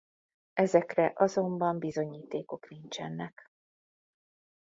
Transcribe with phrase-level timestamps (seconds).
[0.53, 3.51] Ezekre azonban bizonyítékok nincsenek.